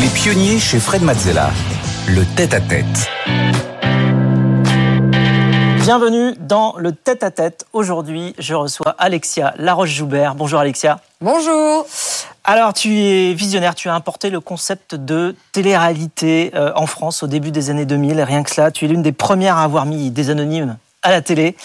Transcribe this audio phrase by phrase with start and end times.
[0.00, 1.50] Les pionniers chez Fred Mazzella.
[2.08, 3.10] Le tête-à-tête.
[5.82, 7.66] Bienvenue dans le tête-à-tête.
[7.74, 10.34] Aujourd'hui, je reçois Alexia Laroche-Joubert.
[10.36, 11.00] Bonjour Alexia.
[11.20, 11.86] Bonjour.
[12.44, 17.26] Alors, tu es visionnaire, tu as importé le concept de télé-réalité euh, en France au
[17.26, 18.22] début des années 2000.
[18.22, 21.22] Rien que cela, tu es l'une des premières à avoir mis des anonymes à la
[21.22, 21.56] télé.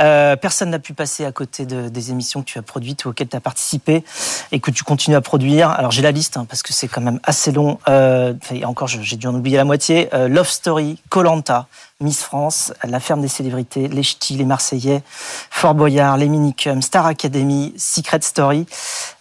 [0.00, 3.08] Euh, personne n'a pu passer à côté de, des émissions que tu as produites ou
[3.10, 4.04] auxquelles tu as participé
[4.52, 5.70] et que tu continues à produire.
[5.70, 7.78] Alors j'ai la liste hein, parce que c'est quand même assez long.
[7.88, 8.34] Euh,
[8.64, 10.08] encore, j'ai dû en oublier la moitié.
[10.14, 11.66] Euh, Love Story, Colanta,
[12.04, 15.02] Miss France, La Ferme des Célébrités, Les Ch'tis, Les Marseillais,
[15.50, 18.66] Fort Boyard, Les Minicums, Star Academy, Secret Story.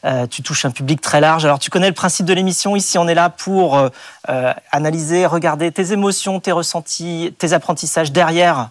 [0.06, 1.46] Euh, tu touches un public très large.
[1.46, 2.76] Alors tu connais le principe de l'émission.
[2.76, 3.90] Ici, on est là pour euh,
[4.30, 8.70] euh, analyser, regarder tes émotions, tes ressentis, tes apprentissages derrière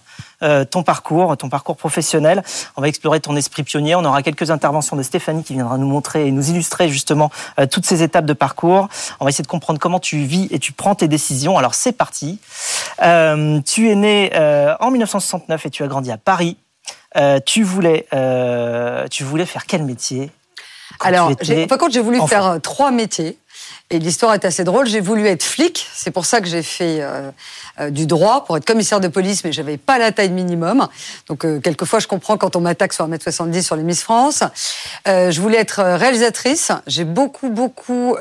[0.72, 2.42] ton parcours, ton parcours professionnel.
[2.76, 3.94] On va explorer ton esprit pionnier.
[3.94, 7.30] On aura quelques interventions de Stéphanie qui viendra nous montrer et nous illustrer justement
[7.70, 8.88] toutes ces étapes de parcours.
[9.20, 11.58] On va essayer de comprendre comment tu vis et tu prends tes décisions.
[11.58, 12.40] Alors c'est parti.
[12.98, 14.30] Tu es né
[14.80, 16.56] en 1969 et tu as grandi à Paris.
[17.46, 18.06] tu voulais,
[19.10, 20.30] tu voulais faire quel métier
[21.00, 21.32] Alors,
[21.68, 23.38] par contre, j'ai voulu faire trois métiers.
[23.92, 24.86] Et l'histoire est assez drôle.
[24.86, 25.86] J'ai voulu être flic.
[25.92, 27.30] C'est pour ça que j'ai fait euh,
[27.78, 30.88] euh, du droit, pour être commissaire de police, mais j'avais pas la taille minimum.
[31.28, 34.44] Donc, euh, quelquefois, je comprends quand on m'attaque sur 1m70 sur les Miss France.
[35.04, 36.72] Je voulais être réalisatrice.
[36.86, 38.16] J'ai beaucoup, beaucoup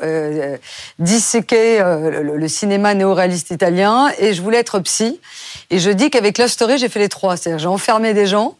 [0.99, 4.11] disséqué le, le, cinéma néo-réaliste italien.
[4.19, 5.21] Et je voulais être psy.
[5.69, 7.37] Et je dis qu'avec Love Story, j'ai fait les trois.
[7.37, 8.57] C'est-à-dire, j'ai enfermé des gens,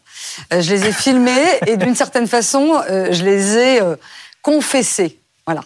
[0.50, 3.80] je les ai filmés, et d'une certaine façon, je les ai
[4.40, 5.18] confessés.
[5.46, 5.62] Voilà.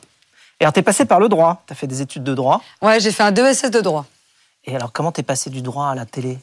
[0.61, 1.63] Et alors, t'es passé par le droit.
[1.67, 2.63] T'as fait des études de droit.
[2.83, 4.07] Ouais, j'ai fait un 2SS de droit.
[4.65, 6.39] Et alors, comment t'es passé du droit à la télé?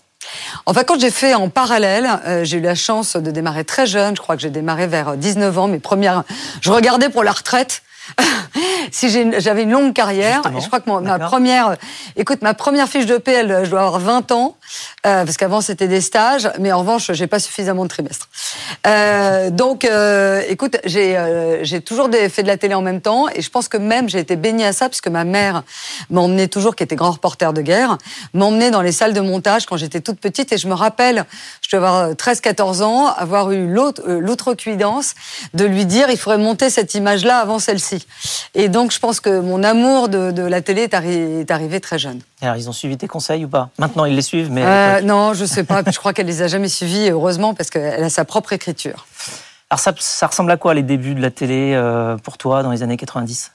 [0.65, 4.15] Enfin, quand j'ai fait en parallèle, euh, j'ai eu la chance de démarrer très jeune.
[4.15, 5.67] Je crois que j'ai démarré vers 19 ans.
[5.67, 6.23] Mes premières,
[6.61, 7.81] je regardais pour la retraite.
[8.91, 11.77] si j'avais une longue carrière, et je crois que ma première,
[12.17, 14.57] écoute, ma première fiche de PL, je dois avoir 20 ans,
[15.05, 18.29] euh, parce qu'avant c'était des stages, mais en revanche, j'ai pas suffisamment de trimestres.
[18.85, 23.27] Euh, donc, euh, écoute, j'ai euh, j'ai toujours fait de la télé en même temps,
[23.29, 25.63] et je pense que même j'ai été baignée à ça, puisque ma mère
[26.09, 27.97] m'emmenait toujours, qui était grand reporter de guerre,
[28.33, 31.25] m'emmenait dans les salles de montage quand j'étais toute petite, et je me rappelle,
[31.61, 35.15] je devais avoir 13-14 ans, avoir eu l'outrecuidance
[35.53, 38.05] de lui dire, il faudrait monter cette image-là avant celle-ci.
[38.53, 41.99] Et donc, je pense que mon amour de, de la télé est, est arrivé très
[41.99, 42.21] jeune.
[42.43, 43.69] Alors, ils ont suivi tes conseils ou pas?
[43.77, 44.63] Maintenant, ils les suivent, mais...
[44.65, 45.81] Euh, non, je sais pas.
[45.91, 49.05] je crois qu'elle les a jamais suivis, heureusement, parce qu'elle a sa propre écriture.
[49.69, 52.71] Alors, ça, ça, ressemble à quoi les débuts de la télé euh, pour toi dans
[52.71, 53.51] les années 90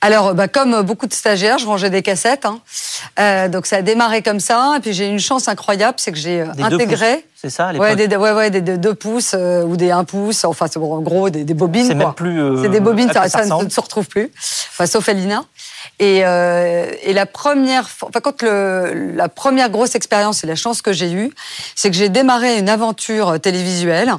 [0.00, 2.44] alors, bah, comme beaucoup de stagiaires, je rangeais des cassettes.
[2.44, 2.60] Hein.
[3.18, 4.74] Euh, donc, ça a démarré comme ça.
[4.76, 7.24] Et puis, j'ai eu une chance incroyable, c'est que j'ai intégré.
[7.44, 10.04] C'est ça, les ouais, des, ouais, ouais, des, des 2 pouces euh, ou des 1
[10.04, 10.46] pouce.
[10.46, 11.86] Enfin, c'est en gros des, des bobines.
[11.86, 12.40] C'est même plus.
[12.40, 14.30] Euh, c'est des bobines, ça, ça, ne se retrouve plus.
[14.70, 15.44] Enfin, sauf Elina.
[15.98, 20.80] Et, euh, et la première, enfin, quand le, la première grosse expérience et la chance
[20.80, 21.32] que j'ai eue,
[21.74, 24.14] c'est que j'ai démarré une aventure télévisuelle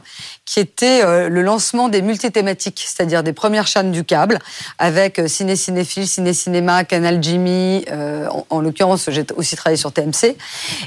[0.45, 4.37] qui était le lancement des multithématiques, c'est-à-dire des premières chaînes du câble,
[4.77, 10.37] avec Ciné Cinéphile, Ciné Cinéma, Canal Jimmy, en, en l'occurrence j'ai aussi travaillé sur TMC,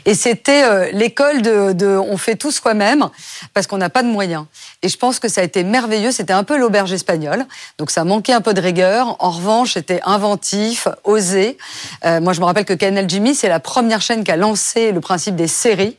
[0.07, 3.09] et c'était l'école de, de, on fait tout soi-même,
[3.55, 4.45] parce qu'on n'a pas de moyens.
[4.83, 7.47] Et je pense que ça a été merveilleux, c'était un peu l'auberge espagnole,
[7.79, 11.59] donc ça manquait un peu de rigueur, en revanche c'était inventif, osé.
[12.05, 14.93] Euh, moi je me rappelle que Canal Jimmy, c'est la première chaîne qui a lancé
[14.93, 15.97] le principe des séries.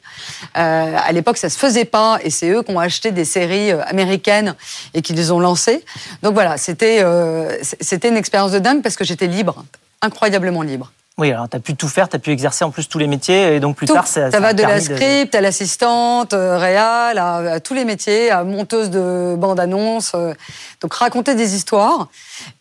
[0.54, 3.84] à l'époque ça se faisait pas, et c'est eux qui ont acheté des séries euh,
[3.86, 4.56] américaines
[4.94, 5.84] et qui les ont lancées.
[6.24, 9.64] Donc voilà, c'était euh, c'était une expérience de dingue parce que j'étais libre,
[10.02, 10.92] incroyablement libre.
[11.20, 13.08] Oui, alors tu as pu tout faire, tu as pu exercer en plus tous les
[13.08, 17.18] métiers, et donc plus tard, ça, ça, va de la script à l'assistante, euh, réal,
[17.18, 20.34] à, à, tous les métiers, à monteuse de bande-annonce, euh,
[20.80, 22.08] donc raconter des histoires.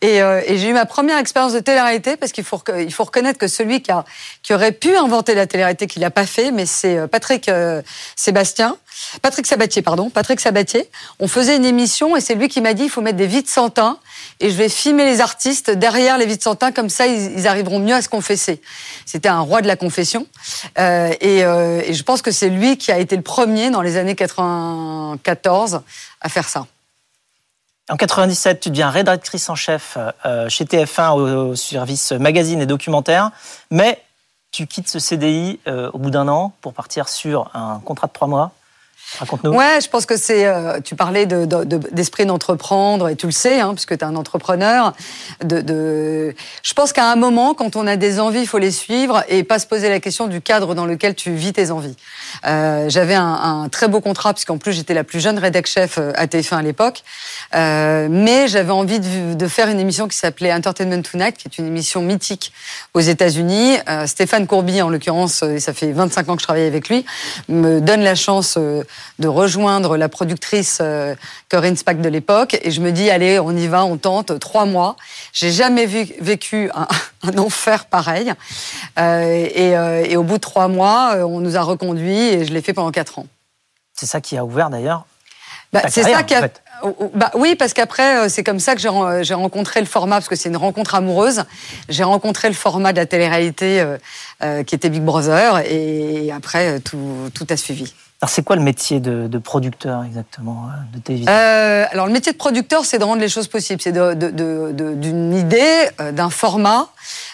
[0.01, 3.05] Et, euh, et j'ai eu ma première expérience de télé-réalité, parce qu'il faut, il faut
[3.05, 4.03] reconnaître que celui qui, a,
[4.43, 7.49] qui aurait pu inventer la télé-réalité, qui l'a pas fait, mais c'est Patrick
[8.17, 8.75] Sébastien,
[9.21, 10.89] Patrick Sabatier, pardon, Patrick Sabatier.
[11.21, 13.47] On faisait une émission, et c'est lui qui m'a dit, il faut mettre des vides
[13.47, 13.99] santins,
[14.39, 17.93] et je vais filmer les artistes derrière les vides santins, comme ça, ils, arriveront mieux
[17.93, 18.61] à se confesser.
[19.05, 20.27] C'était un roi de la confession.
[20.77, 23.81] Euh, et, euh, et, je pense que c'est lui qui a été le premier dans
[23.81, 25.81] les années 94
[26.21, 26.65] à faire ça.
[27.89, 33.31] En 97, tu deviens rédactrice en chef euh, chez TF1 au, service magazine et documentaire,
[33.71, 34.01] mais
[34.51, 38.27] tu quittes ce CDI au bout d'un an pour partir sur un contrat de trois
[38.27, 38.51] mois
[39.17, 39.51] Raconte-nous.
[39.51, 40.45] Ouais, je pense que c'est.
[40.45, 44.15] Euh, tu parlais d'esprit de, d'entreprendre, et tu le sais, hein, puisque tu es un
[44.15, 44.93] entrepreneur.
[45.41, 49.43] Je pense qu'à un moment, quand on a des envies, il faut les suivre et
[49.43, 51.95] pas se poser la question du cadre dans lequel tu vis tes envies.
[52.45, 56.11] Euh, J'avais un, très beau contrat, puisqu'en plus j'étais la plus jeune rédac chef euh,
[56.15, 57.03] à TF1 à l'époque.
[57.53, 62.01] Mais j'avais envie de, faire une émission qui s'appelait Entertainment Tonight, qui est une émission
[62.01, 62.53] mythique
[62.93, 63.77] aux États-Unis.
[64.05, 67.05] Stéphane Courby, en l'occurrence, et ça fait 25 ans que je travaille avec lui,
[67.47, 68.57] me donne la chance
[69.19, 71.15] de rejoindre la productrice euh,
[71.49, 72.57] Corinne Spack de l'époque.
[72.63, 74.95] Et je me dis, allez, on y va, on tente, trois mois.
[75.33, 76.71] J'ai jamais vécu
[77.23, 78.33] un, enfer pareil.
[78.97, 82.61] Euh, euh, et, au bout de trois mois, on nous a reconduits et je l'ai
[82.61, 83.27] fait pendant quatre ans.
[83.93, 85.05] C'est ça qui a ouvert d'ailleurs
[85.71, 86.49] bah, c'est ça qui a.
[87.13, 90.49] Bah, oui, parce qu'après, c'est comme ça que j'ai rencontré le format, parce que c'est
[90.49, 91.43] une rencontre amoureuse.
[91.89, 93.85] J'ai rencontré le format de la télé-réalité
[94.65, 97.93] qui était Big Brother, et après, tout, tout a suivi.
[98.21, 102.33] Alors, c'est quoi le métier de, producteur exactement euh, de télévision euh, Alors, le métier
[102.33, 103.81] de producteur, c'est de rendre les choses possibles.
[103.81, 106.89] C'est d'une idée, euh, d'un format,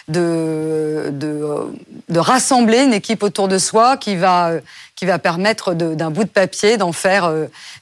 [0.06, 4.52] de, de, rassembler une équipe autour de soi qui va,
[4.94, 7.32] qui va permettre d'un bout de papier d'en faire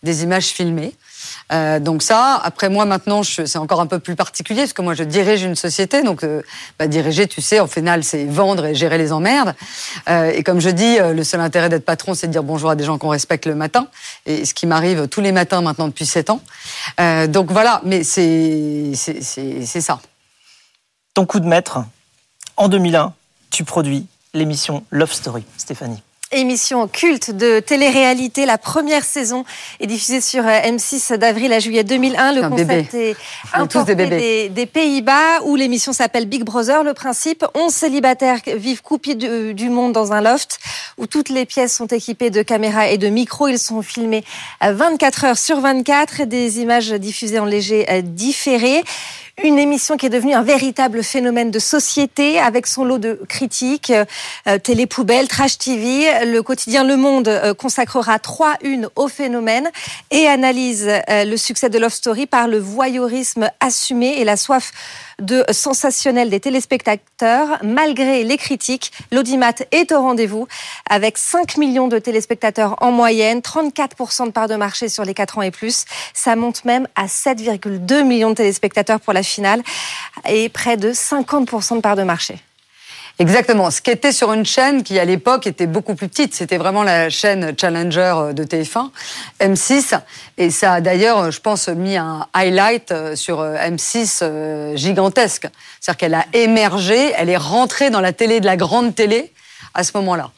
[0.02, 0.94] des images filmées.
[1.52, 4.94] Euh, donc ça, après moi maintenant, c'est encore un peu plus particulier parce que moi
[4.94, 6.42] je dirige une société, donc euh,
[6.78, 9.54] bah, diriger, tu sais, au final c'est vendre et gérer les emmerdes.
[10.08, 12.76] Euh, et comme je dis, le seul intérêt d'être patron, c'est de dire bonjour à
[12.76, 13.88] des gens qu'on respecte le matin,
[14.26, 16.40] et ce qui m'arrive tous les matins maintenant depuis 7 ans.
[17.28, 20.00] donc voilà, mais c'est c'est ça.
[21.14, 21.84] Ton coup de maître,
[22.56, 23.12] en 2001,
[23.50, 26.02] tu produis l'émission Love Story, Stéphanie
[26.34, 28.46] émission culte de télé-réalité.
[28.46, 29.44] La première saison
[29.80, 32.32] est diffusée sur euh, M6 d'avril à juillet 2001.
[32.32, 33.16] Le concept est
[33.52, 36.82] importé des, des, Pays-Bas où l'émission s'appelle Big Brother.
[36.82, 40.58] Le principe, 11 célibataires vivent coupés du, monde dans un loft
[40.98, 43.48] où toutes les pièces sont équipées de caméras et de micros.
[43.48, 44.24] Ils sont filmés
[44.60, 48.82] 24 heures sur 24 et des images diffusées en léger euh, différé.
[49.42, 53.92] Une émission qui est devenue un véritable phénomène de société avec son lot de critiques,
[54.46, 56.24] euh, télé poubelle, trash TV.
[56.24, 59.70] Le quotidien Le Monde euh, consacrera trois unes au phénomène
[60.12, 64.70] et analyse euh, le succès de Love Story par le voyeurisme assumé et la soif
[65.20, 67.58] de sensationnel des téléspectateurs.
[67.62, 70.46] Malgré les critiques, l'audimat est au rendez-vous
[70.88, 75.38] avec 5 millions de téléspectateurs en moyenne, 34% de part de marché sur les 4
[75.38, 75.84] ans et plus.
[76.12, 79.62] Ça monte même à 7,2 millions de téléspectateurs pour la finale
[80.28, 82.38] et près de 50% de part de marché.
[83.20, 83.70] Exactement.
[83.70, 86.34] Ce qui était sur une chaîne qui, à l'époque, était beaucoup plus petite.
[86.34, 88.90] C'était vraiment la chaîne Challenger euh, de TF1,
[89.40, 90.00] M6.
[90.36, 95.46] Et ça a d'ailleurs, je pense, mis un highlight euh, sur euh, M6 gigantesque.
[95.80, 99.32] C'est-à-dire qu'elle a émergé, elle est rentrée dans la télé de la grande télé
[99.74, 100.30] à ce moment-là.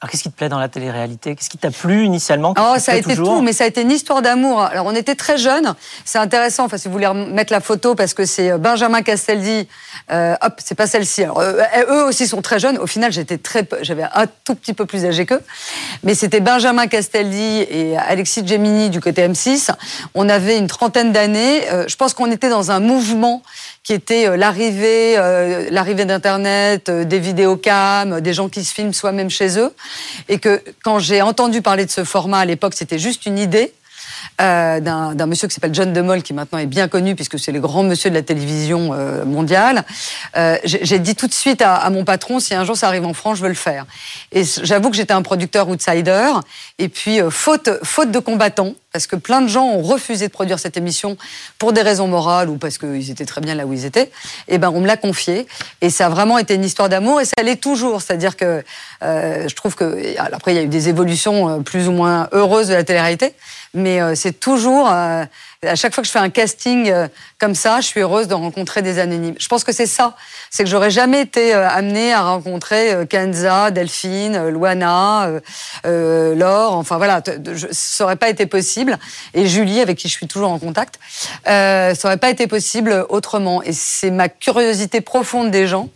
[0.00, 1.34] Alors, qu'est-ce qui te plaît dans la télé-réalité?
[1.34, 2.54] Qu'est-ce qui t'a plu initialement?
[2.56, 4.60] Oh, ça a été tout, mais ça a été une histoire d'amour.
[4.60, 5.74] Alors, on était très jeunes.
[6.04, 6.66] C'est intéressant.
[6.66, 9.66] Enfin, si vous voulez mettre la photo, parce que c'est euh, Benjamin Castaldi.
[10.12, 11.24] Euh, hop, c'est pas celle-ci.
[11.24, 12.78] Alors, euh, eux aussi sont très jeunes.
[12.78, 15.42] Au final, j'étais très, j'avais un tout petit peu plus âgé qu'eux.
[16.04, 19.72] Mais c'était Benjamin Castaldi et Alexis Gemini du côté M6.
[20.14, 21.62] On avait une trentaine d'années.
[21.88, 23.42] je pense qu'on était dans un mouvement
[23.82, 25.16] qui était l'arrivée,
[25.70, 29.74] l'arrivée d'Internet, des vidéocams, des gens qui se filment soi-même chez eux
[30.28, 33.72] et que quand j'ai entendu parler de ce format à l'époque, c'était juste une idée.
[34.40, 37.58] Euh, d'un monsieur qui s'appelle John DeMol, qui maintenant est bien connu puisque c'est le
[37.58, 39.82] grand monsieur de la télévision euh, mondiale.
[40.36, 43.14] Euh, j'ai dit tout de suite à, mon patron, si un jour ça arrive en
[43.14, 43.84] France, je veux le faire.
[44.30, 46.30] Et j'avoue que j'étais un producteur outsider.
[46.78, 50.60] Et puis, faute, faute de combattants, parce que plein de gens ont refusé de produire
[50.60, 51.16] cette émission
[51.58, 54.04] pour des raisons morales ou parce qu'ils étaient très bien là où ils étaient,
[54.48, 55.46] et eh ben on me l'a confié.
[55.80, 58.02] Et ça a vraiment été une histoire d'amour et ça l'est toujours.
[58.02, 58.62] C'est-à-dire que
[59.02, 62.74] je trouve que après il y a eu des évolutions plus ou moins heureuses de
[62.74, 63.34] la télé-réalité,
[63.74, 65.24] mais euh, c'est toujours, euh,
[65.62, 67.08] à chaque fois que je fais un casting euh,
[67.38, 69.34] comme ça, je suis heureuse de rencontrer des anonymes.
[69.38, 70.16] Je pense que c'est ça,
[70.50, 75.30] c'est que j'aurais jamais été amenée à rencontrer Kenza, Delphine, Luana,
[75.84, 77.22] Laure, enfin voilà,
[77.70, 78.98] ça aurait pas été possible.
[79.34, 80.98] Et Julie, avec qui je suis toujours en contact,
[81.44, 83.62] ça aurait pas été possible autrement.
[83.62, 85.88] Et c'est ma curiosité profonde des gens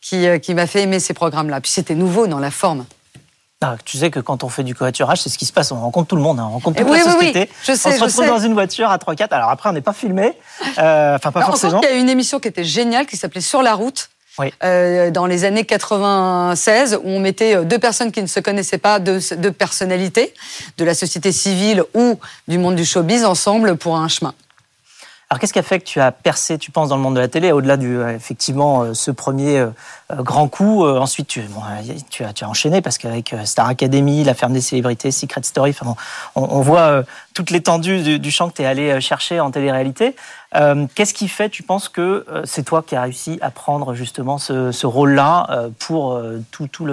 [0.00, 1.60] qui, qui m'a fait aimer ces programmes-là.
[1.60, 2.84] Puis c'était nouveau dans la forme.
[3.66, 5.72] Ah, tu sais que quand on fait du covoiturage, c'est ce qui se passe.
[5.72, 6.46] On rencontre tout le monde, hein.
[6.50, 7.48] on rencontre toute la société.
[7.62, 9.28] Je sais, on se retrouve dans une voiture à 3-4.
[9.30, 10.34] Alors après, on n'est pas filmé.
[10.78, 11.80] Euh, enfin, pas forcément.
[11.80, 14.10] Il y a une émission qui était géniale qui s'appelait Sur la route.
[14.64, 18.78] Euh, dans les années 96, où on mettait euh, deux personnes qui ne se connaissaient
[18.78, 20.34] pas, deux, deux personnalités
[20.76, 22.18] de la société civile ou
[22.48, 24.34] du monde du showbiz ensemble pour un chemin.
[25.30, 27.20] Alors qu'est-ce qui a fait que tu as percé, tu penses, dans le monde de
[27.20, 29.70] la télé, au-delà du euh, effectivement euh, ce premier euh,
[30.12, 31.42] grand coup Ensuite, tu,
[32.10, 35.94] tu, as, enchaîné parce qu'avec Star Academy, La ferme des célébrités, Secret Story, enfin,
[36.34, 40.14] on, voit toute l'étendue du, champ que tu es allé chercher en télé-réalité.
[40.94, 44.86] Qu'est-ce qui fait, tu penses, que c'est toi qui as réussi à prendre justement ce,
[44.86, 46.20] rôle-là pour
[46.52, 46.86] tout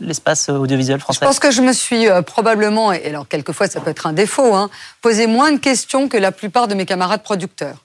[0.00, 1.20] l'espace audiovisuel français?
[1.22, 4.54] Je pense que je me suis probablement, et alors quelquefois ça peut être un défaut,
[4.54, 4.70] hein,
[5.02, 7.76] posé moins de questions que la plupart de mes camarades producteurs.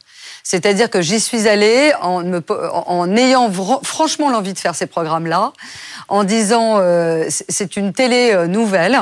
[0.47, 2.39] C'est-à-dire que j'y suis allée en, me,
[2.71, 5.53] en ayant franchement l'envie de faire ces programmes-là,
[6.07, 8.99] en disant euh, c'est une télé euh, nouvelle,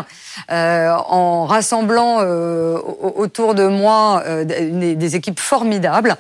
[0.52, 2.78] euh, en rassemblant euh,
[3.16, 6.18] autour de moi euh, des, des, équipes formidables.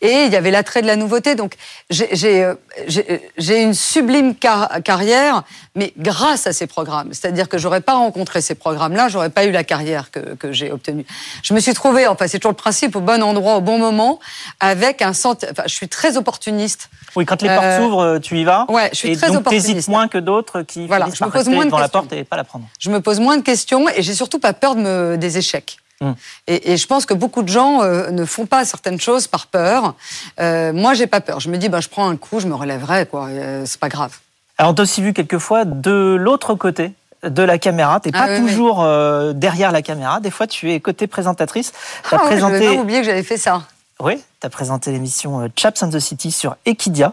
[0.00, 1.34] Et il y avait l'attrait de la nouveauté.
[1.34, 1.54] Donc
[1.90, 5.42] j'ai une sublime carrière,
[5.74, 7.08] mais grâce à ces programmes.
[7.12, 10.70] C'est-à-dire que j'aurais pas rencontré ces programmes-là, j'aurais pas eu la carrière que, que j'ai
[10.70, 11.06] obtenue.
[11.42, 14.20] Je me suis trouvée, enfin c'est toujours le principe, au bon endroit, au bon moment,
[14.60, 15.52] avec un sentiment.
[15.52, 16.90] Enfin, je suis très opportuniste.
[17.16, 18.66] Oui, quand les portes s'ouvrent, tu y vas.
[18.68, 19.88] Ouais, je suis et très donc, opportuniste.
[19.88, 22.44] moins que d'autres qui voilà, je me pose moins devant la porte et pas la
[22.44, 22.66] prendre.
[22.78, 23.53] Je me pose moins de questions
[23.96, 25.78] et j'ai surtout pas peur de me, des échecs.
[26.00, 26.12] Hmm.
[26.46, 29.94] Et, je pense que beaucoup de gens euh, ne font pas certaines choses par peur.
[30.40, 31.40] Euh, moi, j'ai pas peur.
[31.40, 33.26] Je me dis, ben, je prends un coup, je me relèverai, quoi.
[33.28, 34.18] Euh, c'est pas grave.
[34.58, 36.92] Alors, on t'a aussi vu quelquefois de l'autre côté
[37.22, 38.00] de la caméra.
[38.00, 40.20] T'es ah pas toujours euh, derrière la caméra.
[40.20, 41.72] Des fois, tu es côté présentatrice.
[42.10, 42.66] As ah, présenté...
[42.66, 43.62] pas oublié que j'avais fait ça.
[44.00, 47.12] Oui, tu as présenté l'émission euh, Chaps and the City sur Equidia.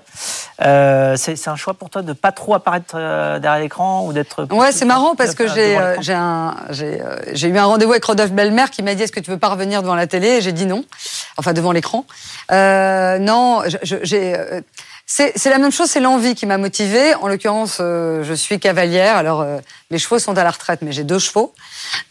[0.63, 4.13] Euh, c'est un choix pour toi de ne pas trop apparaître euh, derrière l'écran ou
[4.13, 4.47] d'être.
[4.51, 8.95] Ouais, c'est marrant parce que j'ai j'ai eu un rendez-vous avec Rodolphe Belmer qui m'a
[8.95, 10.27] dit est-ce que tu veux pas revenir devant la télé?
[10.27, 10.83] Et j'ai dit non,
[11.38, 12.05] enfin devant l'écran.
[12.50, 14.35] non, j'ai
[15.13, 17.13] c'est la même chose, c'est l'envie qui m'a motivée.
[17.15, 19.17] En l'occurrence, euh, je suis cavalière.
[19.17, 19.57] Alors, euh,
[19.89, 21.53] les chevaux sont à la retraite, mais j'ai deux chevaux.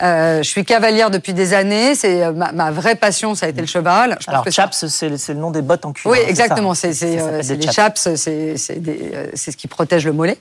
[0.03, 1.95] Euh, je suis cavalière depuis des années.
[1.95, 4.19] C'est ma, vraie passion, ça a été le cheval.
[4.21, 6.11] Je Alors, chaps, c'est le nom des bottes en cuir.
[6.11, 6.75] Oui, hein, exactement.
[6.75, 10.37] C'est les chaps, c'est ce qui protège le mollet.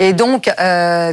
[0.00, 0.50] Et donc,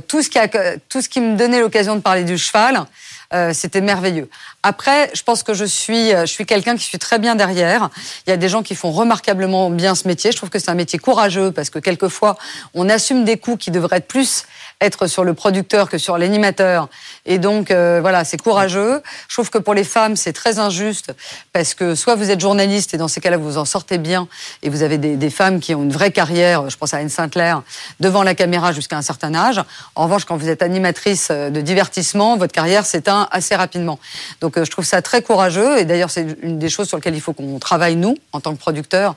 [0.08, 0.48] tout ce qui a,
[0.90, 2.86] tout ce qui me donnait l'occasion de parler du cheval.
[3.34, 4.30] Euh, c'était merveilleux.
[4.62, 7.90] Après, je pense que je suis, euh, je suis quelqu'un qui suis très bien derrière.
[8.28, 10.32] Il y a des gens qui font remarquablement bien ce métier.
[10.32, 12.38] Je trouve que c'est un métier courageux parce que quelquefois,
[12.74, 14.44] on assume des coûts qui devraient être plus
[14.82, 16.90] être sur le producteur que sur l'animateur.
[17.26, 19.02] Et donc, euh, voilà, c'est courageux.
[19.30, 21.14] Je trouve que pour les femmes, c'est très injuste
[21.54, 24.28] parce que soit vous êtes journaliste et dans ces cas-là, vous en sortez bien
[24.64, 27.62] et vous avez des, femmes qui ont une vraie carrière, je pense à Anne Sinclair,
[28.00, 29.62] devant la caméra jusqu'à un certain âge.
[29.96, 34.00] En revanche, quand vous êtes animatrice de divertissement, votre carrière s'éteint assez rapidement.
[34.42, 37.16] Donc, euh, je trouve ça très courageux et d'ailleurs, c'est une des choses sur lesquelles
[37.16, 39.16] il faut qu'on travaille, nous, en tant que producteurs,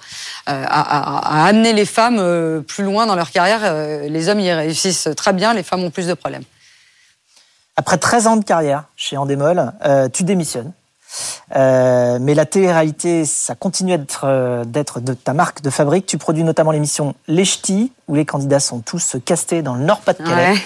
[0.49, 3.75] euh, à, amener les femmes plus loin dans leur carrière.
[4.09, 6.45] les hommes y réussissent très bien les femmes ont plus de problèmes.
[7.77, 10.73] Après 13 ans de carrière chez Endemol, euh, tu démissionnes.
[11.55, 16.07] Euh, mais la télé-réalité, ça continue d'être euh, d'être de ta marque de fabrique.
[16.07, 20.57] Tu produis notamment l'émission Les Ch'tis, où les candidats sont tous castés dans le Nord-Pas-de-Calais.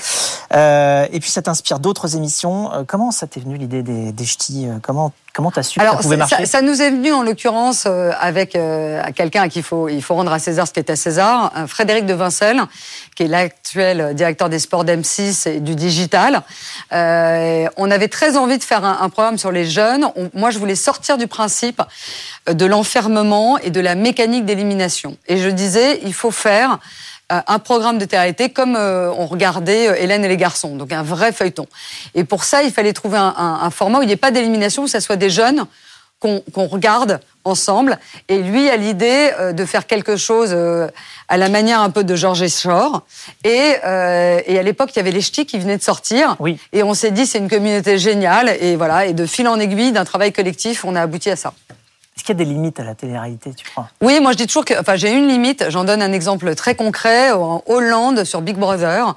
[1.12, 2.70] et puis ça t'inspire d'autres émissions.
[2.86, 4.68] comment ça t'est venu l'idée des, des Ch'tis?
[4.82, 7.84] Comment Comment tu as su que ça pouvait marcher ça, nous est venu en l'occurrence
[7.86, 10.80] euh, avec euh, quelqu'un à qui il faut, il faut rendre à César ce qui
[10.80, 12.60] est à César, Frédéric de Vincel,
[13.14, 16.42] qui est l'actuel directeur des sports d'M6 et du digital.
[16.92, 20.08] Euh, on avait très envie de faire un, programme sur les jeunes.
[20.34, 21.82] moi, je voulais sortir du principe
[22.50, 25.16] de l'enfermement et de la mécanique d'élimination.
[25.28, 26.80] Et je disais, il faut faire
[27.30, 31.02] un programme de télé comme euh, on regardait euh, Hélène et les garçons, donc un
[31.02, 31.66] vrai feuilleton.
[32.14, 34.88] Et pour ça, il fallait trouver un, format où il n'y ait pas d'élimination, où
[34.88, 35.66] ça soit des jeunes
[36.20, 37.98] qu'on regarde ensemble.
[38.28, 40.52] Et lui a l'idée de faire quelque chose
[41.28, 43.02] à la manière un peu de Georges Shore.
[43.44, 46.34] Et, et à l'époque, il y avait les ch'tis qui venaient de sortir.
[46.40, 46.58] Oui.
[46.72, 48.56] Et on s'est dit, c'est une communauté géniale.
[48.60, 51.52] Et voilà, et de fil en aiguille, d'un travail collectif, on a abouti à ça.
[52.28, 53.88] Qu'il y a des limites à la télé-réalité, tu crois?
[54.02, 55.64] Oui, moi je dis toujours que, enfin, j'ai une limite.
[55.70, 57.30] J'en donne un exemple très concret.
[57.32, 59.14] En Hollande, sur Big Brother,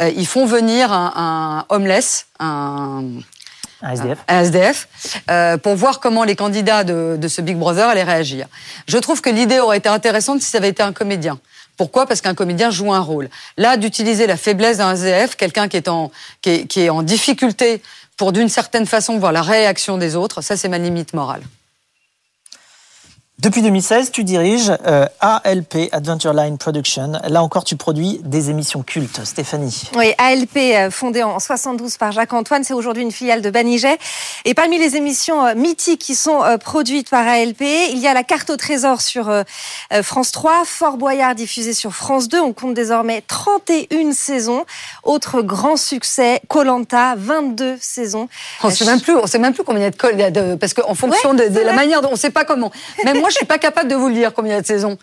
[0.00, 3.04] euh, ils font venir un, homeless, un
[3.82, 4.88] un SDF, un SDF
[5.30, 8.46] euh, pour voir comment les candidats de, ce Big Brother allaient réagir.
[8.88, 11.38] Je trouve que l'idée aurait été intéressante si ça avait été un comédien.
[11.76, 12.06] Pourquoi?
[12.06, 13.28] Parce qu'un comédien joue un rôle.
[13.58, 17.82] Là, d'utiliser la faiblesse d'un SDF, quelqu'un qui est en qui qui est en difficulté
[18.16, 21.42] pour d'une certaine façon voir la réaction des autres, ça c'est ma limite morale.
[23.40, 27.14] Depuis 2016, tu diriges euh, ALP, Adventure Line Production.
[27.28, 29.24] Là encore, tu produis des émissions cultes.
[29.24, 29.90] Stéphanie.
[29.96, 33.98] Oui, ALP, euh, fondée en 72 par Jacques-Antoine, c'est aujourd'hui une filiale de Banijay.
[34.44, 38.22] Et parmi les émissions euh, mythiques qui sont produites par ALP, il y a La
[38.22, 39.28] carte au trésor sur
[40.02, 42.38] France 3, Fort Boyard diffusé sur France 2.
[42.38, 44.64] On compte désormais 31 saisons.
[45.02, 48.28] Autre grand succès, Colanta, 22 saisons.
[48.62, 50.72] On ne sait même plus, on sait même plus combien il y a de, parce
[50.72, 52.70] qu'en fonction de, la manière dont on ne sait pas comment.
[53.04, 54.66] Même moi, je suis pas capable de vous le dire combien il y a de
[54.66, 54.98] saisons.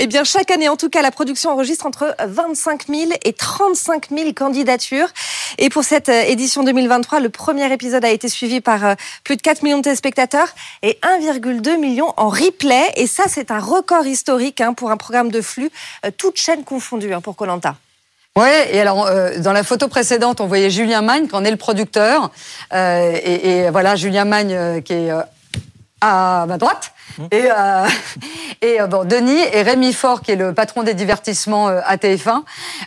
[0.00, 4.08] Eh bien, chaque année, en tout cas, la production enregistre entre 25 000 et 35
[4.10, 5.06] 000 candidatures.
[5.56, 9.36] Et pour cette euh, édition 2023, le premier épisode a été suivi par euh, plus
[9.36, 10.48] de 4 millions de téléspectateurs
[10.82, 12.90] et 1,2 million en replay.
[12.96, 15.70] Et ça, c'est un record historique hein, pour un programme de flux,
[16.04, 17.76] euh, toute chaîne confondue hein, pour Colanta.
[18.36, 19.08] Ouais, et alors
[19.38, 22.30] dans la photo précédente, on voyait Julien Magne, qui en est le producteur,
[22.72, 25.10] et, et, voilà Julien Magne qui est
[26.00, 26.92] à ma droite.
[27.18, 27.24] Mmh.
[27.32, 27.86] Et, euh,
[28.62, 31.96] et euh, bon, Denis et Rémi Fort, qui est le patron des divertissements euh, à
[31.96, 32.42] TF1,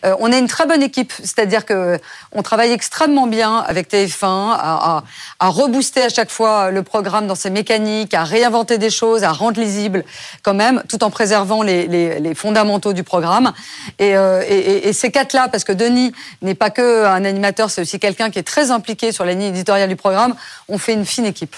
[0.06, 1.14] euh, on est une très bonne équipe.
[1.20, 2.00] C'est-à-dire que
[2.32, 5.04] on travaille extrêmement bien avec TF1 à, à,
[5.40, 9.32] à, rebooster à chaque fois le programme dans ses mécaniques, à réinventer des choses, à
[9.32, 10.04] rendre lisible
[10.42, 13.54] quand même, tout en préservant les, les, les fondamentaux du programme.
[14.00, 17.82] Et, euh, et, et ces quatre-là, parce que Denis n'est pas que un animateur, c'est
[17.82, 20.36] aussi quelqu'un qui est très impliqué sur la ligne éditoriale du programme.
[20.70, 21.56] On fait une fine équipe.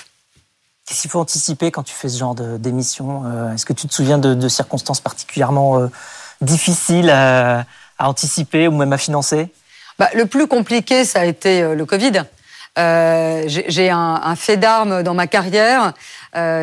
[0.86, 3.94] Qu'est-ce qu'il faut anticiper quand tu fais ce genre d'émission euh, Est-ce que tu te
[3.94, 5.88] souviens de, circonstances particulièrement euh,
[6.42, 7.66] difficiles à,
[7.98, 9.50] anticiper ou même à financer?
[9.98, 12.22] Bah, Le plus compliqué, ça a été euh, le Covid.
[12.78, 15.94] J'ai un, fait d'armes dans ma carrière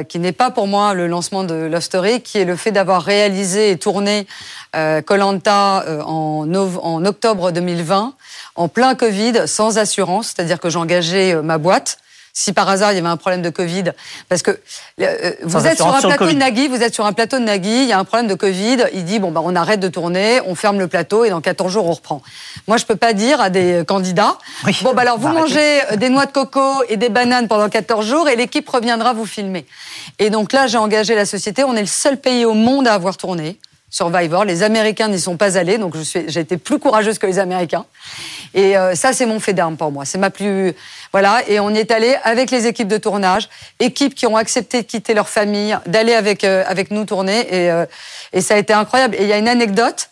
[0.09, 3.03] qui n'est pas pour moi le lancement de Love Story, qui est le fait d'avoir
[3.03, 4.27] réalisé et tourné
[5.07, 8.13] Colanta en, en octobre 2020,
[8.57, 11.97] en plein Covid, sans assurance, c'est-à-dire que j'engageais ma boîte
[12.33, 13.93] si par hasard il y avait un problème de Covid,
[14.29, 14.59] parce que
[15.01, 17.83] euh, vous êtes sur un plateau de Nagui, vous êtes sur un plateau de Nagui,
[17.83, 20.41] il y a un problème de Covid, il dit bon bah on arrête de tourner,
[20.47, 22.23] on ferme le plateau et dans 14 jours on reprend.
[22.69, 24.39] Moi je peux pas dire à des candidats
[24.83, 28.29] bon bah alors vous mangez des noix de coco et des bananes pendant 14 jours
[28.29, 29.67] et l'équipe reviendra vous filmer.
[30.19, 32.95] Et donc là j'ai engagé la société, on est le seul pays au monde à
[32.95, 33.59] avoir tourné.
[33.93, 34.47] Survivor.
[34.47, 37.85] Les Américains n'y sont pas allés, donc j'ai été plus courageuse que les Américains.
[38.55, 40.07] Et euh, ça, c'est mon fait d'arme pour moi.
[40.07, 40.75] C'est ma plus
[41.13, 41.43] voilà.
[41.47, 44.87] Et on y est allé avec les équipes de tournage, équipes qui ont accepté de
[44.87, 47.85] quitter leur famille, d'aller avec euh, avec nous tourner, et, euh,
[48.33, 49.15] et ça a été incroyable.
[49.17, 50.09] Et il y a une anecdote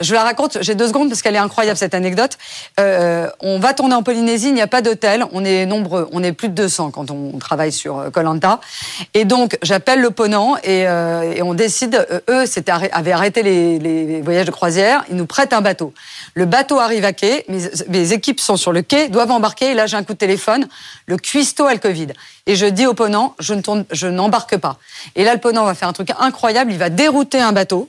[0.00, 2.38] je la raconte, j'ai deux secondes parce qu'elle est incroyable cette anecdote.
[2.78, 6.22] Euh, on va tourner en Polynésie, il n'y a pas d'hôtel, on est nombreux, on
[6.22, 8.60] est plus de 200 quand on travaille sur Colanta.
[8.60, 12.44] Euh, et donc j'appelle l'opponent et, euh, et on décide, euh, eux
[12.92, 15.92] avaient arrêté les, voyages de croisière, ils nous prêtent un bateau.
[16.34, 19.74] Le bateau arrive à quai, mes, mes équipes sont sur le quai, doivent embarquer, et
[19.74, 20.66] là j'ai un coup de téléphone,
[21.06, 22.08] le cuistot a le Covid.
[22.46, 24.78] Et je dis au ponant, je ne tourne, je n'embarque pas.
[25.16, 27.88] Et là le ponant va faire un truc incroyable, il va dérouter un bateau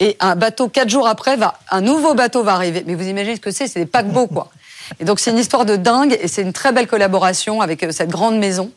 [0.00, 2.82] et un bateau, quatre jours après, va, un nouveau bateau va arriver.
[2.86, 4.50] Mais vous imaginez ce que c'est C'est des paquebots, quoi.
[4.98, 7.92] Et donc c'est une histoire de dingue et c'est une très belle collaboration avec euh,
[7.92, 8.72] cette grande maison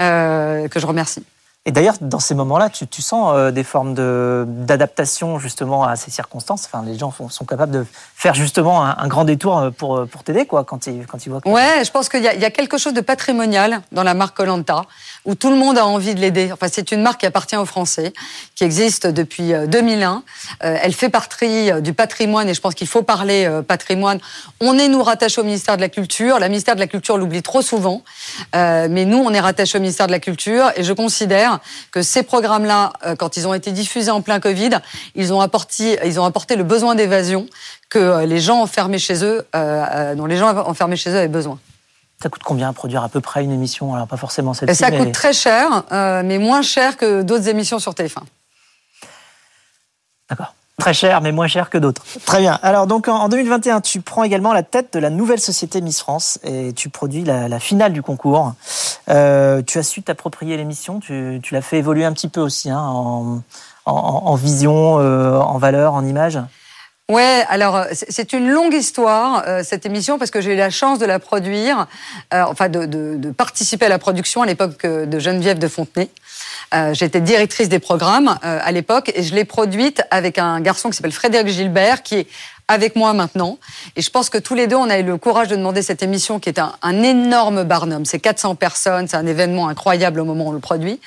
[0.00, 1.22] euh, que je remercie.
[1.64, 6.64] Et d'ailleurs, dans ces moments-là, tu, sens euh, des formes d'adaptation justement à ces circonstances.
[6.64, 10.24] Enfin, les gens sont capables de faire justement un, grand détour euh, pour, euh, pour
[10.24, 11.40] t'aider, quoi, quand ils, quand ils voient.
[11.40, 11.48] Que...
[11.48, 14.82] Ouais, je pense qu'il y, y, a quelque chose de patrimonial dans la marque Colanta,
[15.24, 16.50] où tout le monde a envie de l'aider.
[16.52, 18.12] Enfin, c'est une marque qui appartient aux Français,
[18.56, 20.24] qui existe depuis 2001.
[20.58, 24.18] elle fait partie du patrimoine, et je pense qu'il faut parler patrimoine.
[24.60, 26.40] On est nous rattachés au ministère de la Culture.
[26.40, 28.02] La ministère de la Culture l'oublie trop souvent,
[28.52, 31.51] mais nous, on est rattachés au ministère de la Culture, et je considère
[31.90, 34.70] que ces programmes-là, euh, quand ils ont été diffusés en plein Covid,
[35.14, 37.46] ils ont apporté, ils ont apporté le besoin d'évasion
[37.88, 41.28] que euh, les gens enfermés chez eux, euh, dont les gens enfermés chez eux avaient
[41.28, 41.58] besoin.
[42.22, 43.94] Ça coûte combien à produire à peu près une émission?
[43.94, 44.76] Alors pas forcément celle-ci.
[44.76, 48.22] Ça coûte très cher, mais moins cher que d'autres émissions sur TF1.
[50.30, 50.54] D'accord.
[50.78, 52.02] Très cher, mais moins cher que d'autres.
[52.24, 52.58] Très bien.
[52.62, 56.38] Alors donc en 2021, tu prends également la tête de la nouvelle société Miss France
[56.44, 58.54] et tu produis la, finale du concours.
[59.08, 62.80] Euh, tu as su t'approprier l'émission, tu, l'as fait évoluer un petit peu aussi hein,
[63.84, 66.38] en, vision, euh, en valeur, en image?
[67.12, 70.98] Ouais, alors c'est une longue histoire euh, cette émission parce que j'ai eu la chance
[70.98, 71.86] de la produire,
[72.32, 76.08] enfin de, participer à la production à l'époque de Geneviève de Fontenay.
[76.72, 80.88] Euh, j'étais directrice des programmes euh, à l'époque et je l'ai produite avec un garçon
[80.88, 82.26] qui s'appelle Frédéric Gilbert, qui est
[82.66, 83.58] avec moi maintenant.
[83.94, 86.02] Et je pense que tous les deux, on a eu le courage de demander cette
[86.02, 88.06] émission qui est un, un énorme barnum.
[88.06, 90.98] C'est 400 personnes, c'est un événement incroyable au moment où on le produit.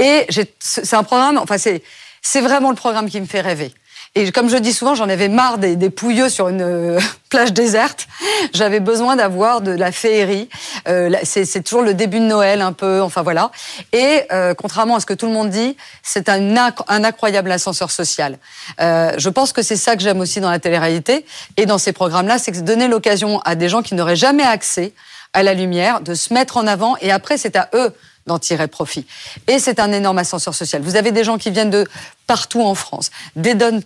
[0.00, 0.26] Et
[0.58, 3.72] c'est un programme, enfin c'est vraiment le programme qui me fait rêver.
[4.18, 6.98] Et comme je dis souvent, j'en avais marre des, des pouilleux sur une euh,
[7.28, 8.08] plage déserte.
[8.54, 10.48] J'avais besoin d'avoir de la féerie.
[10.88, 13.50] Euh, c'est toujours le début de Noël un peu, enfin voilà.
[13.92, 17.90] Et euh, contrairement à ce que tout le monde dit, c'est un, un, incroyable ascenseur
[17.90, 18.38] social.
[18.80, 21.26] Euh, je pense que c'est ça que j'aime aussi dans la télé-réalité
[21.58, 24.94] et dans ces programmes-là, c'est donner l'occasion à des gens qui n'auraient jamais accès
[25.34, 27.92] à la lumière de se mettre en avant et après c'est à eux
[28.26, 29.06] d'en tirer profit.
[29.46, 30.82] Et c'est un énorme ascenseur social.
[30.82, 31.86] Vous avez des gens qui viennent de
[32.26, 33.80] partout en France, des dom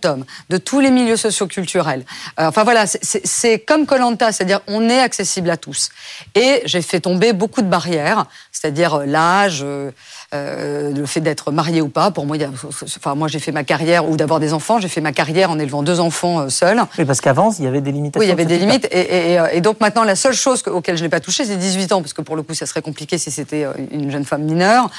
[0.49, 2.05] de tous les milieux socioculturels.
[2.39, 5.89] Euh, enfin voilà, c'est comme Colanta, c'est-à-dire on est accessible à tous.
[6.35, 9.91] Et j'ai fait tomber beaucoup de barrières, c'est-à-dire euh, l'âge, euh,
[10.33, 12.11] euh, le fait d'être marié ou pas.
[12.11, 12.37] Pour moi,
[12.83, 14.79] enfin moi j'ai fait ma carrière ou d'avoir des enfants.
[14.79, 16.81] J'ai fait ma carrière en élevant deux enfants euh, seuls.
[16.97, 18.19] Oui, parce qu'avant il y avait des limitations.
[18.19, 18.87] Oui, il y avait des limites.
[18.91, 21.91] Et, et, et, donc maintenant la seule chose auquel je n'ai pas touché, c'est 18
[21.91, 24.43] ans, parce que pour le coup ça serait compliqué si c'était euh, une jeune femme
[24.43, 24.89] mineure.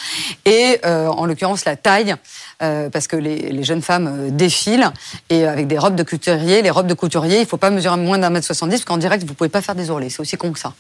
[0.45, 2.15] Et euh, en l'occurrence la taille,
[2.63, 4.91] euh, parce que les, les, jeunes femmes défilent
[5.31, 6.63] et avec des robes de couturier.
[6.63, 9.25] Les robes de couturier, il faut pas mesurer moins d'un mètre 70 parce qu'en direct
[9.25, 10.11] vous pouvez pas faire des ourlets.
[10.11, 10.75] C'est aussi con que ça.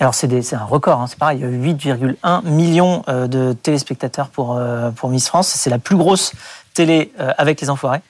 [0.00, 4.28] Alors c'est un record, hein, c'est pareil, il y a 8,1 millions euh, de téléspectateurs
[4.28, 5.48] pour, euh, pour Miss France.
[5.48, 6.32] C'est la plus grosse
[6.72, 8.00] télé euh, avec les enfoirés.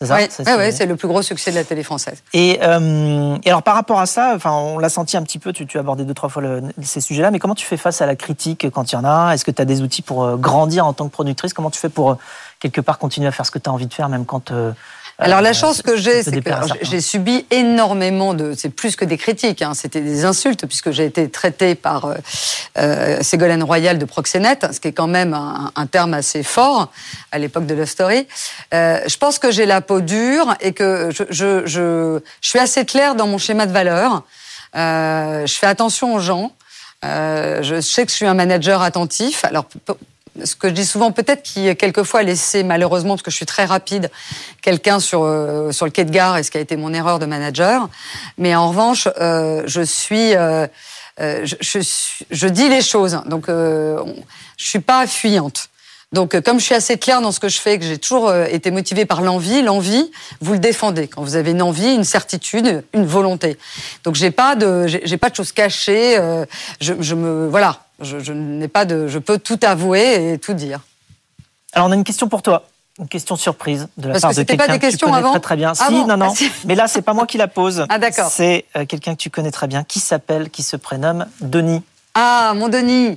[0.00, 2.22] C'est oui, ouais, c'est le plus gros succès de la télé française.
[2.32, 5.52] Et, euh, et alors par rapport à ça, enfin, on l'a senti un petit peu,
[5.52, 8.00] tu, tu as abordé deux, trois fois le, ces sujets-là, mais comment tu fais face
[8.00, 9.34] à la critique quand il y en a?
[9.34, 11.52] Est-ce que tu as des outils pour grandir en tant que productrice?
[11.52, 12.16] Comment tu fais pour
[12.60, 14.52] quelque part continuer à faire ce que tu as envie de faire, même quand
[15.20, 16.50] alors la chance que j'ai, c'est que
[16.82, 21.06] j'ai subi énormément de, c'est plus que des critiques, hein, c'était des insultes puisque j'ai
[21.06, 22.14] été traitée par euh,
[22.78, 26.92] euh, Ségolène Royal de proxénète, ce qui est quand même un, un terme assez fort
[27.32, 28.28] à l'époque de Love Story.
[28.72, 32.60] Euh, je pense que j'ai la peau dure et que je, je, je, je, suis
[32.60, 34.22] assez claire dans mon schéma de valeur.
[34.76, 36.52] Euh, je fais attention aux gens.
[37.04, 39.44] Euh, je sais que je suis un manager attentif.
[39.44, 39.66] Alors
[40.44, 43.64] ce que je dis souvent, peut-être qui quelquefois laissé malheureusement, parce que je suis très
[43.64, 44.10] rapide,
[44.62, 47.18] quelqu'un sur euh, sur le quai de gare, et ce qui a été mon erreur
[47.18, 47.88] de manager.
[48.36, 50.66] Mais en revanche, euh, je suis euh,
[51.18, 51.80] je, je,
[52.30, 54.04] je, dis les choses, donc je
[54.56, 55.68] suis pas fuyante.
[56.12, 58.70] Donc, comme je suis assez claire dans ce que je fais, que j'ai toujours été
[58.70, 61.06] motivée par l'envie, l'envie, vous le défendez.
[61.08, 63.58] Quand vous avez une envie, une certitude, une volonté.
[64.04, 66.16] Donc, j'ai pas de, j'ai pas de choses cachées.
[66.80, 70.80] je me, voilà, je, n'ai pas de, je peux tout avouer et tout dire.
[71.72, 72.66] Alors on a une question pour toi.
[72.98, 75.72] Une question surprise de la Parce part de quelqu'un que tu connais très très bien.
[75.78, 76.32] Ah si, non, non.
[76.36, 77.86] Ah, Mais là, c'est pas moi qui la pose.
[77.88, 78.28] Ah d'accord.
[78.28, 81.82] C'est euh, quelqu'un que tu connais très bien, qui s'appelle, qui se prénomme Denis.
[82.14, 83.16] Ah, mon Denis.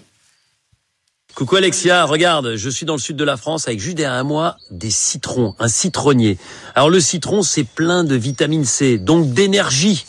[1.34, 4.58] Coucou Alexia, regarde, je suis dans le sud de la France avec juste derrière moi
[4.70, 6.38] des citrons, un citronnier.
[6.76, 10.06] Alors le citron, c'est plein de vitamine C, donc d'énergie.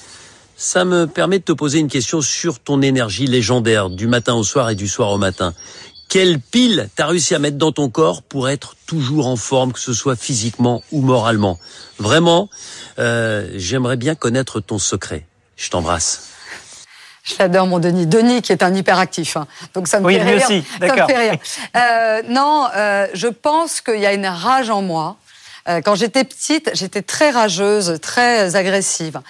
[0.62, 4.44] Ça me permet de te poser une question sur ton énergie légendaire du matin au
[4.44, 5.54] soir et du soir au matin.
[6.08, 9.80] Quelle pile t'as réussi à mettre dans ton corps pour être toujours en forme, que
[9.80, 11.58] ce soit physiquement ou moralement?
[11.98, 12.48] Vraiment,
[13.00, 15.26] euh, j'aimerais bien connaître ton secret.
[15.56, 16.28] Je t'embrasse.
[17.24, 18.06] Je l'adore, mon Denis.
[18.06, 19.36] Denis, qui est un hyperactif.
[19.36, 19.48] Hein.
[19.74, 20.46] Donc ça me oui, fait rire.
[20.46, 20.64] Aussi.
[20.80, 21.38] Ça me fait rire.
[21.74, 25.31] Euh, non, euh, je pense qu'il y a une rage en moi euh,
[25.84, 29.20] quand j'étais petite, j'étais très rageuse, très agressive,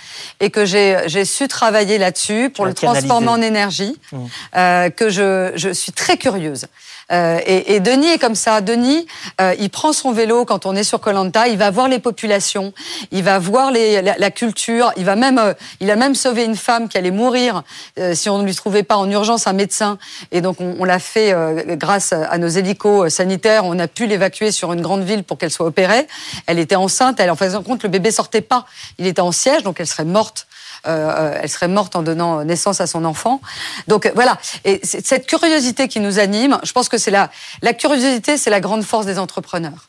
[0.40, 4.18] et que j'ai su travailler là-dessus pour le transformer en énergie, mmh.
[4.56, 6.66] euh, que je, je suis très curieuse.
[7.12, 8.60] Euh, et, et, Denis est comme ça.
[8.60, 9.06] Denis,
[9.40, 12.72] euh, il prend son vélo quand on est sur Colanta, il va voir les populations,
[13.10, 16.56] il va voir les, la, culture, il va même, euh, il a même sauvé une
[16.56, 17.62] femme qui allait mourir
[17.98, 19.98] euh, si on ne lui trouvait pas en urgence un médecin.
[20.30, 21.34] Et donc on, on l'a fait
[21.76, 23.64] grâce à nos hélicos sanitaires.
[23.64, 26.06] On a pu l'évacuer sur une grande ville pour qu'elle soit opérée.
[26.46, 27.20] Elle était enceinte.
[27.20, 28.66] Elle, en faisant compte, le bébé sortait pas.
[28.98, 30.46] Il était en siège, donc elle serait morte
[30.86, 33.40] euh, elle serait morte en donnant naissance à son enfant.
[33.88, 37.30] Donc voilà, et cette curiosité qui nous anime, je pense que c'est la,
[37.62, 39.88] la curiosité, c'est la grande force des entrepreneurs.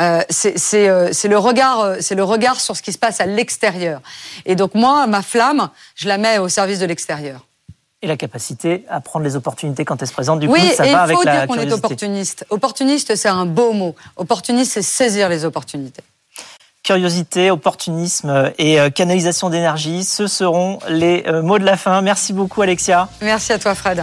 [0.00, 3.26] Euh, c'est euh, le regard, euh, c'est le regard sur ce qui se passe à
[3.26, 4.00] l'extérieur.
[4.46, 7.46] Et donc moi, ma flamme, je la mets au service de l'extérieur.
[8.02, 10.40] Et la capacité à prendre les opportunités quand elles se présentent.
[10.40, 12.46] Du coup, ça va avec la Oui, il faut dire qu'on est opportuniste.
[12.48, 13.94] Opportuniste, c'est un beau mot.
[14.16, 16.02] Opportuniste, c'est saisir les opportunités
[16.90, 20.02] curiosité, opportunisme et euh, canalisation d'énergie.
[20.02, 22.02] Ce seront les euh, mots de la fin.
[22.02, 23.08] Merci beaucoup Alexia.
[23.22, 24.02] Merci à toi Fred.